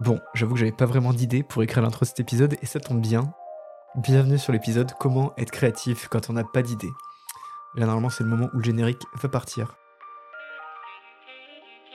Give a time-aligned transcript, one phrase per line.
[0.00, 2.80] Bon, j'avoue que j'avais pas vraiment d'idée pour écrire l'intro de cet épisode et ça
[2.80, 3.34] tombe bien.
[3.96, 6.88] Bienvenue sur l'épisode Comment être créatif quand on n'a pas d'idée.
[7.74, 9.76] Là, normalement, c'est le moment où le générique va partir.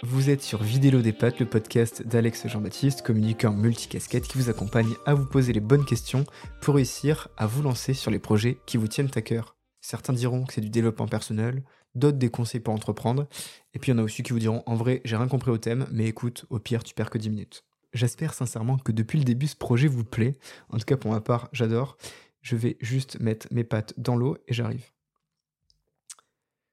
[0.03, 4.93] Vous êtes sur Vidéo des Pattes, le podcast d'Alex Jean-Baptiste, communicant multicasquette qui vous accompagne
[5.07, 6.25] à vous poser les bonnes questions
[6.61, 9.55] pour réussir à vous lancer sur les projets qui vous tiennent à cœur.
[9.81, 11.63] Certains diront que c'est du développement personnel,
[11.95, 13.27] d'autres des conseils pour entreprendre,
[13.73, 15.49] et puis il y en a aussi qui vous diront en vrai, j'ai rien compris
[15.49, 17.63] au thème, mais écoute, au pire, tu perds que 10 minutes.
[17.95, 20.37] J'espère sincèrement que depuis le début, ce projet vous plaît.
[20.67, 21.95] En tout cas, pour ma part, j'adore.
[22.41, 24.91] Je vais juste mettre mes pattes dans l'eau et j'arrive.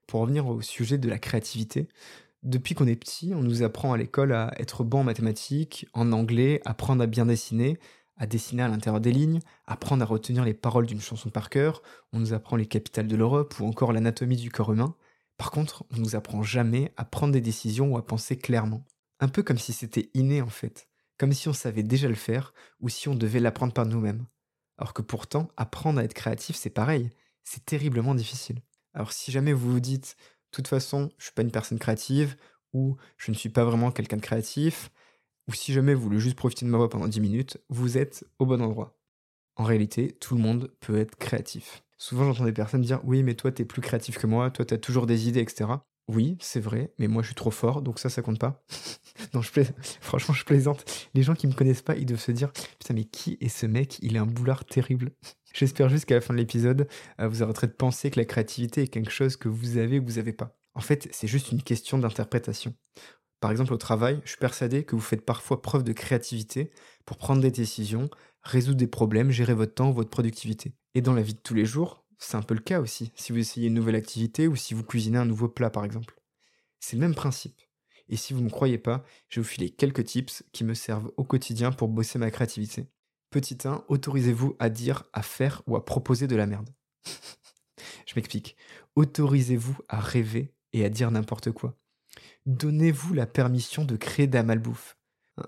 [0.05, 1.87] Pour revenir au sujet de la créativité,
[2.43, 6.11] depuis qu'on est petit, on nous apprend à l'école à être bon en mathématiques, en
[6.11, 7.79] anglais, apprendre à bien dessiner,
[8.17, 11.81] à dessiner à l'intérieur des lignes, apprendre à retenir les paroles d'une chanson par cœur,
[12.11, 14.93] on nous apprend les capitales de l'Europe ou encore l'anatomie du corps humain.
[15.37, 18.83] Par contre, on nous apprend jamais à prendre des décisions ou à penser clairement.
[19.21, 20.89] Un peu comme si c'était inné en fait
[21.23, 24.25] comme si on savait déjà le faire ou si on devait l'apprendre par nous-mêmes.
[24.77, 27.11] Alors que pourtant, apprendre à être créatif, c'est pareil,
[27.45, 28.61] c'est terriblement difficile.
[28.93, 32.35] Alors si jamais vous vous dites, de toute façon, je suis pas une personne créative,
[32.73, 34.91] ou je ne suis pas vraiment quelqu'un de créatif,
[35.47, 38.25] ou si jamais vous voulez juste profiter de ma voix pendant 10 minutes, vous êtes
[38.37, 38.99] au bon endroit.
[39.55, 41.85] En réalité, tout le monde peut être créatif.
[41.97, 44.77] Souvent, j'entends des personnes dire Oui, mais toi, t'es plus créatif que moi, toi, t'as
[44.77, 45.69] toujours des idées, etc.
[46.09, 48.61] Oui, c'est vrai, mais moi je suis trop fort, donc ça, ça compte pas.
[49.33, 49.49] non, je
[50.01, 50.83] franchement, je plaisante.
[51.13, 53.65] Les gens qui me connaissent pas, ils doivent se dire Putain, mais qui est ce
[53.65, 53.99] mec?
[54.01, 55.11] Il est un boulard terrible.
[55.53, 56.87] J'espère juste qu'à la fin de l'épisode,
[57.21, 60.05] euh, vous arrêterez de penser que la créativité est quelque chose que vous avez ou
[60.05, 60.57] vous n'avez pas.
[60.75, 62.73] En fait, c'est juste une question d'interprétation.
[63.39, 66.71] Par exemple, au travail, je suis persuadé que vous faites parfois preuve de créativité
[67.05, 68.09] pour prendre des décisions,
[68.41, 70.73] résoudre des problèmes, gérer votre temps, votre productivité.
[70.95, 73.31] Et dans la vie de tous les jours, c'est un peu le cas aussi, si
[73.31, 76.19] vous essayez une nouvelle activité ou si vous cuisinez un nouveau plat par exemple.
[76.79, 77.59] C'est le même principe.
[78.09, 80.73] Et si vous ne me croyez pas, je vais vous filer quelques tips qui me
[80.73, 82.87] servent au quotidien pour bosser ma créativité.
[83.29, 86.69] Petit 1, autorisez-vous à dire, à faire ou à proposer de la merde.
[88.05, 88.55] je m'explique.
[88.95, 91.77] Autorisez-vous à rêver et à dire n'importe quoi.
[92.45, 94.97] Donnez-vous la permission de créer de la malbouffe.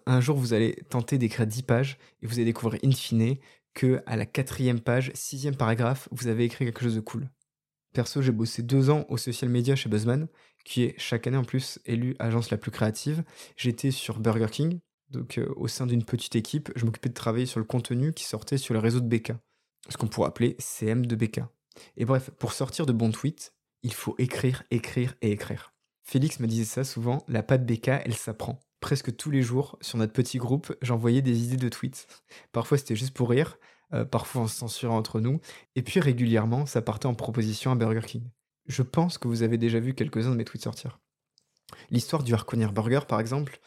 [0.05, 3.37] Un jour, vous allez tenter d'écrire 10 pages et vous allez découvrir in fine
[3.73, 7.29] que à la quatrième page, sixième paragraphe, vous avez écrit quelque chose de cool.
[7.93, 10.27] Perso, j'ai bossé deux ans au social media chez Buzzman,
[10.63, 13.23] qui est chaque année en plus élu agence la plus créative.
[13.55, 14.79] J'étais sur Burger King,
[15.09, 18.23] donc euh, au sein d'une petite équipe, je m'occupais de travailler sur le contenu qui
[18.23, 19.33] sortait sur le réseau de BK,
[19.89, 21.41] ce qu'on pourrait appeler CM de BK.
[21.95, 23.53] Et bref, pour sortir de bons tweets,
[23.83, 25.73] il faut écrire, écrire et écrire.
[26.03, 29.97] Félix me disait ça souvent, la patte BK, elle s'apprend presque tous les jours sur
[29.97, 32.07] notre petit groupe, j'envoyais des idées de tweets.
[32.51, 33.57] Parfois c'était juste pour rire,
[33.93, 35.39] euh, parfois en se censurant entre nous,
[35.75, 38.29] et puis régulièrement ça partait en proposition à Burger King.
[38.67, 40.99] Je pense que vous avez déjà vu quelques-uns de mes tweets sortir.
[41.89, 43.59] L'histoire du Harkonir Burger par exemple,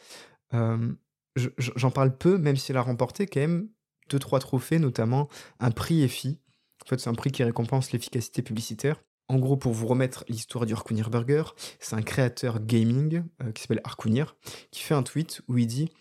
[0.53, 0.93] euh,
[1.35, 3.67] j'en parle peu, même si elle a remporté quand même
[4.09, 5.27] deux trois trophées, notamment
[5.59, 6.39] un prix EFI.
[6.85, 9.03] En fait, c'est un prix qui récompense l'efficacité publicitaire.
[9.29, 11.43] En gros, pour vous remettre l'histoire du Harkounir Burger,
[11.79, 14.35] c'est un créateur gaming euh, qui s'appelle Harkounir
[14.71, 15.91] qui fait un tweet où il dit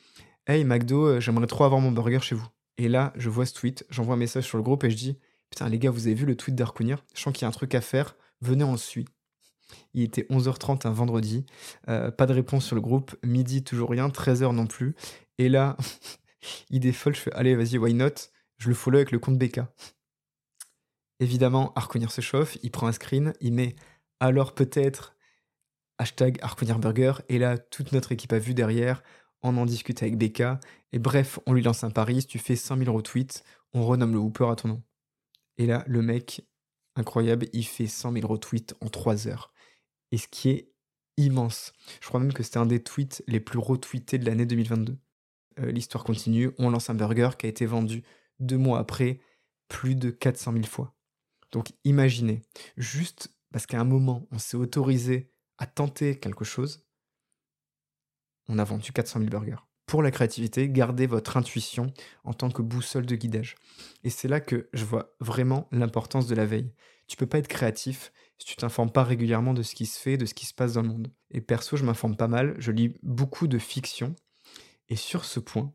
[0.46, 2.48] Hey McDo, euh, j'aimerais trop avoir mon burger chez vous.
[2.78, 5.18] Et là, je vois ce tweet, j'envoie un message sur le groupe et je dis
[5.50, 7.04] Putain, les gars, vous avez vu le tweet d'Harkounir?
[7.14, 9.04] Je sens qu'il y a un truc à faire, venez, on le suit.
[9.92, 11.44] Il était 11h30 un vendredi,
[11.88, 14.94] euh, pas de réponse sur le groupe, midi toujours rien, 13h non plus.
[15.36, 15.76] Et là,
[16.70, 18.30] idée folle, je fais Allez, vas-y, why not?
[18.56, 19.60] Je le follow avec le compte BK.
[21.20, 23.74] Évidemment, Arconir se chauffe, il prend un screen, il met
[24.20, 25.16] alors peut-être
[25.98, 26.40] hashtag
[26.78, 29.02] Burger, et là, toute notre équipe a vu derrière,
[29.42, 30.42] on en discute avec BK,
[30.92, 33.42] et bref, on lui lance un pari, si tu fais 100 000 retweets,
[33.72, 34.82] on renomme le Hooper à ton nom.
[35.56, 36.46] Et là, le mec,
[36.94, 39.52] incroyable, il fait 100 000 retweets en 3 heures.
[40.12, 40.72] Et ce qui est
[41.18, 41.72] immense.
[42.00, 44.96] Je crois même que c'était un des tweets les plus retweetés de l'année 2022.
[45.58, 48.04] Euh, l'histoire continue, on lance un burger qui a été vendu
[48.38, 49.20] deux mois après
[49.68, 50.94] plus de 400 000 fois.
[51.52, 52.42] Donc imaginez,
[52.76, 56.86] juste parce qu'à un moment, on s'est autorisé à tenter quelque chose,
[58.48, 59.64] on a vendu 400 000 burgers.
[59.86, 61.92] Pour la créativité, gardez votre intuition
[62.24, 63.56] en tant que boussole de guidage.
[64.04, 66.74] Et c'est là que je vois vraiment l'importance de la veille.
[67.06, 70.18] Tu peux pas être créatif si tu t'informes pas régulièrement de ce qui se fait,
[70.18, 71.10] de ce qui se passe dans le monde.
[71.30, 74.14] Et perso, je m'informe pas mal, je lis beaucoup de fiction.
[74.90, 75.72] Et sur ce point,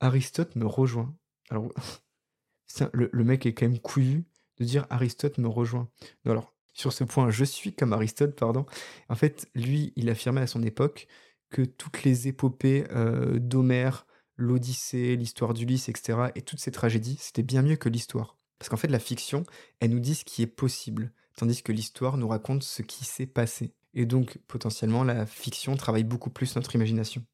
[0.00, 1.16] Aristote me rejoint.
[1.48, 1.72] Alors,
[2.92, 4.26] le, le mec est quand même couillu
[4.58, 5.88] de dire Aristote me rejoint.
[6.24, 8.66] alors, sur ce point, je suis comme Aristote, pardon.
[9.08, 11.06] En fait, lui, il affirmait à son époque
[11.48, 14.06] que toutes les épopées euh, d'Homère,
[14.36, 18.36] l'Odyssée, l'histoire d'Ulysse, etc., et toutes ces tragédies, c'était bien mieux que l'histoire.
[18.58, 19.44] Parce qu'en fait, la fiction,
[19.80, 23.26] elle nous dit ce qui est possible, tandis que l'histoire nous raconte ce qui s'est
[23.26, 23.72] passé.
[23.94, 27.24] Et donc, potentiellement, la fiction travaille beaucoup plus notre imagination.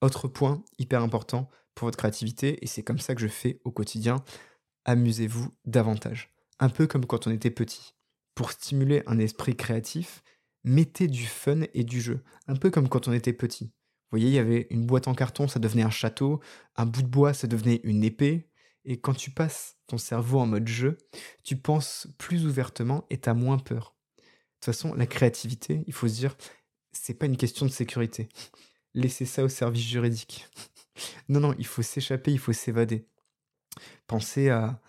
[0.00, 3.72] Autre point hyper important pour votre créativité, et c'est comme ça que je fais au
[3.72, 4.22] quotidien,
[4.86, 6.30] amusez-vous davantage.
[6.58, 7.92] Un peu comme quand on était petit.
[8.34, 10.22] Pour stimuler un esprit créatif,
[10.64, 12.22] mettez du fun et du jeu.
[12.46, 13.64] Un peu comme quand on était petit.
[13.64, 16.40] Vous voyez, il y avait une boîte en carton, ça devenait un château,
[16.76, 18.48] un bout de bois, ça devenait une épée.
[18.84, 20.96] Et quand tu passes ton cerveau en mode jeu,
[21.42, 23.96] tu penses plus ouvertement et t'as moins peur.
[24.16, 24.22] De
[24.60, 26.36] toute façon, la créativité, il faut se dire,
[26.92, 28.28] c'est pas une question de sécurité.
[28.94, 30.46] Laissez ça au service juridique.
[31.28, 33.08] non, non, il faut s'échapper, il faut s'évader.
[34.06, 34.80] Pensez à,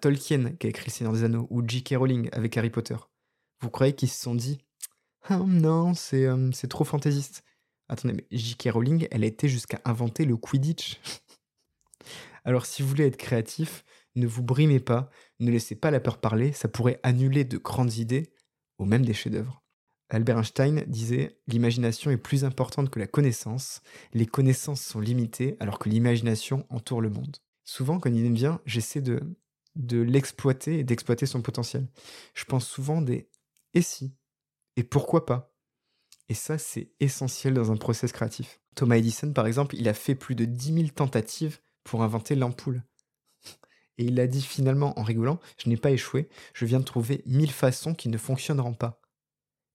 [0.00, 1.94] Tolkien qui a écrit Le Seigneur des Anneaux ou J.K.
[1.96, 2.96] Rowling avec Harry Potter.
[3.60, 4.58] Vous croyez qu'ils se sont dit
[5.22, 7.44] Ah non, c'est euh, trop fantaisiste.
[7.88, 8.70] Attendez, mais J.K.
[8.72, 11.00] Rowling, elle a été jusqu'à inventer le Quidditch.
[12.44, 13.84] Alors si vous voulez être créatif,
[14.16, 15.10] ne vous brimez pas,
[15.40, 18.32] ne laissez pas la peur parler, ça pourrait annuler de grandes idées
[18.78, 19.62] ou même des chefs-d'œuvre.
[20.08, 23.82] Albert Einstein disait L'imagination est plus importante que la connaissance,
[24.12, 27.36] les connaissances sont limitées alors que l'imagination entoure le monde.
[27.66, 29.20] Souvent, quand il me vient, j'essaie de,
[29.74, 31.86] l'exploiter et d'exploiter son potentiel.
[32.32, 33.28] Je pense souvent des
[33.74, 34.14] et si?
[34.76, 35.52] Et pourquoi pas?
[36.30, 38.60] Et ça, c'est essentiel dans un process créatif.
[38.74, 42.82] Thomas Edison, par exemple, il a fait plus de 10 000 tentatives pour inventer l'ampoule.
[43.98, 47.22] Et il a dit finalement en rigolant, je n'ai pas échoué, je viens de trouver
[47.26, 49.02] mille façons qui ne fonctionneront pas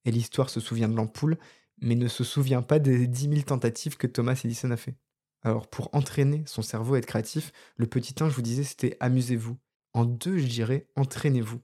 [0.04, 1.38] et l'histoire se souvient de l'ampoule,
[1.80, 4.94] mais ne se souvient pas des 10 000 tentatives que Thomas Edison a fait.
[5.42, 8.96] Alors pour entraîner son cerveau à être créatif, le petit 1, je vous disais, c'était
[9.00, 9.58] amusez-vous.
[9.92, 11.60] En deux, je dirais, entraînez-vous.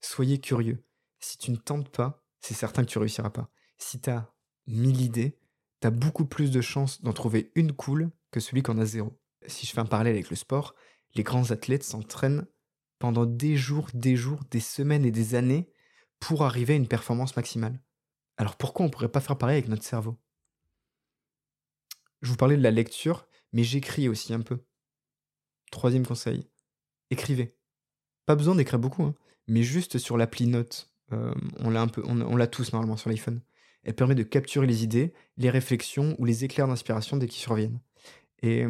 [0.00, 0.84] Soyez curieux.
[1.18, 3.50] Si tu ne tentes pas, c'est certain que tu réussiras pas.
[3.76, 4.32] Si tu as
[4.66, 5.38] 1000 idées,
[5.80, 8.86] tu as beaucoup plus de chances d'en trouver une cool que celui qui en a
[8.86, 9.18] zéro.
[9.46, 10.74] Si je fais un parallèle avec le sport,
[11.14, 12.46] les grands athlètes s'entraînent
[12.98, 15.72] pendant des jours, des jours, des semaines et des années
[16.20, 17.80] pour arriver à une performance maximale.
[18.36, 20.18] Alors pourquoi on ne pourrait pas faire pareil avec notre cerveau?
[22.22, 24.58] Je vous parlais de la lecture, mais j'écris aussi un peu.
[25.70, 26.46] Troisième conseil,
[27.10, 27.56] écrivez.
[28.26, 29.14] Pas besoin d'écrire beaucoup, hein,
[29.46, 30.90] mais juste sur l'appli Note.
[31.12, 33.40] Euh, on l'a on, l'a tous normalement sur l'iPhone.
[33.82, 37.80] Elle permet de capturer les idées, les réflexions ou les éclairs d'inspiration dès qu'ils surviennent.
[38.42, 38.64] Et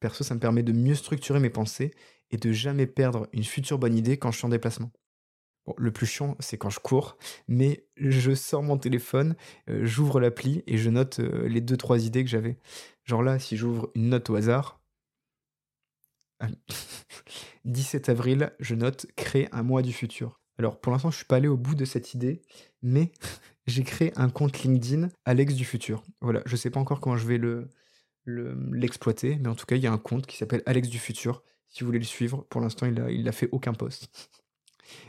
[0.00, 1.92] perso, ça me permet de mieux structurer mes pensées
[2.30, 4.92] et de jamais perdre une future bonne idée quand je suis en déplacement
[5.78, 7.16] le plus chiant, c'est quand je cours,
[7.48, 9.34] mais je sors mon téléphone,
[9.68, 12.58] euh, j'ouvre l'appli et je note euh, les deux trois idées que j'avais.
[13.04, 14.80] Genre là, si j'ouvre une note au hasard,
[17.64, 20.40] 17 avril, je note créer un mois du futur.
[20.58, 22.42] Alors pour l'instant, je suis pas allé au bout de cette idée,
[22.82, 23.10] mais
[23.66, 26.04] j'ai créé un compte LinkedIn Alex du futur.
[26.20, 27.68] Voilà, je sais pas encore comment je vais le
[28.26, 31.42] l'exploiter, mais en tout cas, il y a un compte qui s'appelle Alex du futur.
[31.68, 34.08] Si vous voulez le suivre, pour l'instant, il a, il a fait aucun post.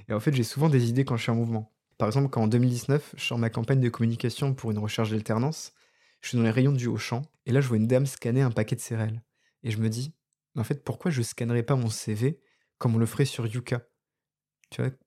[0.08, 1.72] Et en fait, j'ai souvent des idées quand je suis en mouvement.
[1.98, 5.74] Par exemple, quand en 2019, je sors ma campagne de communication pour une recherche d'alternance,
[6.22, 8.52] je suis dans les rayons du Auchan, et là, je vois une dame scanner un
[8.52, 9.24] paquet de céréales.
[9.64, 10.14] Et je me dis,
[10.58, 12.40] en fait, pourquoi je scannerais pas mon CV
[12.78, 13.88] comme on le ferait sur Yuka?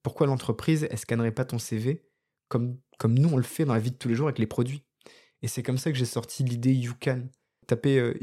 [0.03, 2.07] Pourquoi l'entreprise, elle scannerait pas ton CV
[2.49, 4.47] comme, comme nous, on le fait dans la vie de tous les jours avec les
[4.47, 4.85] produits?
[5.43, 7.29] Et c'est comme ça que j'ai sorti l'idée YouCan.
[7.67, 8.15] Tapez euh,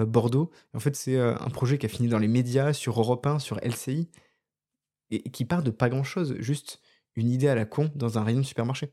[0.00, 0.50] euh, Bordeaux.
[0.74, 3.40] En fait, c'est euh, un projet qui a fini dans les médias, sur Europe 1,
[3.40, 4.08] sur LCI
[5.10, 6.80] et qui part de pas grand chose, juste
[7.14, 8.92] une idée à la con dans un rayon de supermarché.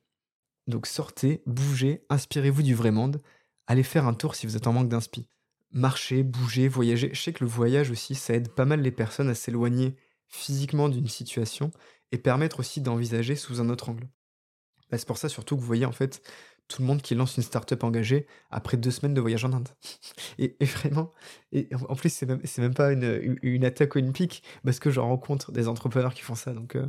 [0.68, 3.22] Donc sortez, bougez, inspirez-vous du vrai monde,
[3.68, 5.30] allez faire un tour si vous êtes en manque d'inspi.
[5.72, 7.12] Marchez, bougez, voyagez.
[7.14, 9.96] Je sais que le voyage aussi, ça aide pas mal les personnes à s'éloigner
[10.28, 11.72] physiquement d'une situation
[12.12, 14.08] et permettre aussi d'envisager sous un autre angle.
[14.90, 16.22] Bah, c'est pour ça surtout que vous voyez en fait
[16.68, 19.70] tout le monde qui lance une start-up engagée après deux semaines de voyage en Inde.
[20.38, 21.14] Et, vraiment,
[21.52, 25.52] et en plus, c'est même, même pas une, une attaque olympique, parce que je rencontre
[25.52, 26.54] des entrepreneurs qui font ça.
[26.54, 26.86] Donc, euh,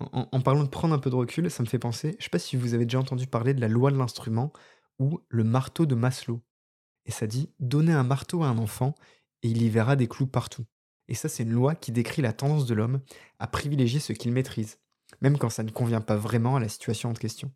[0.00, 2.38] en, parlant de prendre un peu de recul, ça me fait penser, je sais pas
[2.38, 4.52] si vous avez déjà entendu parler de la loi de l'instrument
[4.98, 6.40] ou le marteau de Maslow.
[7.04, 8.94] Et ça dit, donnez un marteau à un enfant
[9.42, 10.64] et il y verra des clous partout.
[11.08, 13.00] Et ça, c'est une loi qui décrit la tendance de l'homme
[13.38, 14.78] à privilégier ce qu'il maîtrise,
[15.20, 17.50] même quand ça ne convient pas vraiment à la situation en question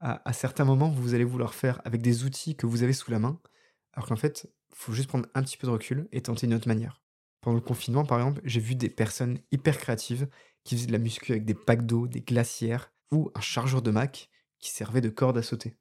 [0.00, 3.18] à, certains moments, vous allez vouloir faire avec des outils que vous avez sous la
[3.18, 3.40] main,
[3.92, 6.54] alors qu'en fait, il faut juste prendre un petit peu de recul et tenter une
[6.54, 7.02] autre manière.
[7.40, 10.28] Pendant le confinement, par exemple, j'ai vu des personnes hyper créatives
[10.64, 13.90] qui faisaient de la muscu avec des packs d'eau, des glacières ou un chargeur de
[13.90, 15.76] Mac qui servait de corde à sauter.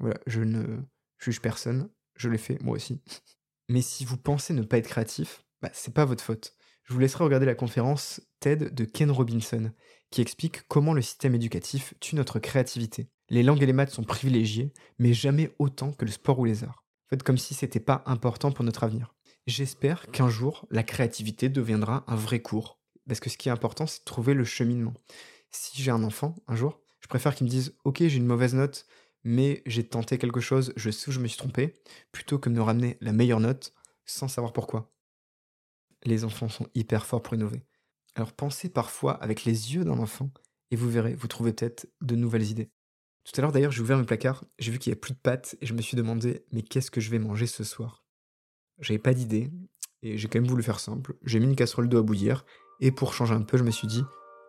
[0.00, 0.82] Voilà, je ne
[1.18, 3.00] juge personne, je l'ai fait moi aussi.
[3.68, 6.54] Mais si vous pensez ne pas être créatif, bah, c'est pas votre faute.
[6.84, 9.72] Je vous laisserai regarder la conférence TED de Ken Robinson,
[10.10, 13.08] qui explique comment le système éducatif tue notre créativité.
[13.30, 16.64] Les langues et les maths sont privilégiées, mais jamais autant que le sport ou les
[16.64, 16.84] arts.
[17.06, 19.14] En fait, comme si c'était pas important pour notre avenir.
[19.46, 22.80] J'espère qu'un jour, la créativité deviendra un vrai cours.
[23.06, 24.94] Parce que ce qui est important, c'est de trouver le cheminement.
[25.50, 28.54] Si j'ai un enfant, un jour, je préfère qu'il me dise Ok, j'ai une mauvaise
[28.54, 28.86] note,
[29.22, 31.74] mais j'ai tenté quelque chose, je sais où je me suis trompé,
[32.12, 33.74] plutôt que de me ramener la meilleure note
[34.06, 34.92] sans savoir pourquoi.
[36.04, 37.62] Les enfants sont hyper forts pour innover.
[38.14, 40.30] Alors pensez parfois avec les yeux d'un enfant
[40.70, 42.70] et vous verrez, vous trouvez peut-être de nouvelles idées.
[43.24, 45.18] Tout à l'heure d'ailleurs, j'ai ouvert mes placards, j'ai vu qu'il n'y a plus de
[45.18, 48.04] pâtes et je me suis demandé mais qu'est-ce que je vais manger ce soir?
[48.80, 49.50] J'avais pas d'idée
[50.02, 51.14] et j'ai quand même voulu faire simple.
[51.24, 52.44] J'ai mis une casserole d'eau à bouillir
[52.80, 54.04] et pour changer un peu, je me suis dit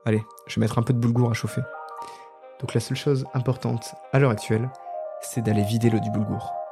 [0.05, 1.61] allez, je vais mettre un peu de boulgour à chauffer.
[2.59, 4.69] Donc la seule chose importante à l'heure actuelle,
[5.21, 6.64] c'est d'aller vider l'eau du boulgour.